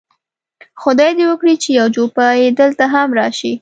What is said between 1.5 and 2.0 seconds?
چې یو